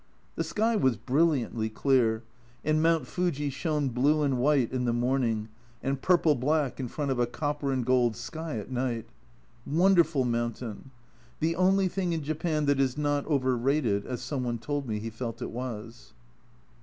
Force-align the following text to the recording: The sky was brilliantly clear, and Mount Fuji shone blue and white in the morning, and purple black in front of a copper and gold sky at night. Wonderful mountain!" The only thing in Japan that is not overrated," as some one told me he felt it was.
The 0.33 0.43
sky 0.43 0.75
was 0.75 0.97
brilliantly 0.97 1.69
clear, 1.69 2.23
and 2.65 2.81
Mount 2.81 3.05
Fuji 3.05 3.51
shone 3.51 3.89
blue 3.89 4.23
and 4.23 4.39
white 4.39 4.71
in 4.73 4.85
the 4.85 4.93
morning, 4.93 5.47
and 5.83 6.01
purple 6.01 6.33
black 6.33 6.79
in 6.79 6.87
front 6.87 7.11
of 7.11 7.19
a 7.19 7.27
copper 7.27 7.71
and 7.71 7.85
gold 7.85 8.15
sky 8.15 8.57
at 8.57 8.71
night. 8.71 9.05
Wonderful 9.63 10.25
mountain!" 10.25 10.89
The 11.39 11.55
only 11.55 11.87
thing 11.87 12.13
in 12.13 12.23
Japan 12.23 12.65
that 12.65 12.79
is 12.79 12.97
not 12.97 13.27
overrated," 13.27 14.07
as 14.07 14.21
some 14.23 14.43
one 14.43 14.57
told 14.57 14.87
me 14.87 14.97
he 14.99 15.11
felt 15.11 15.39
it 15.39 15.51
was. 15.51 16.13